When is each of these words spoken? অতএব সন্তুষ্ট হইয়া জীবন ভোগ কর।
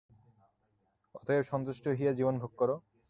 অতএব 1.15 1.43
সন্তুষ্ট 1.43 1.83
হইয়া 1.91 2.13
জীবন 2.17 2.35
ভোগ 2.41 2.51
কর। 2.57 2.69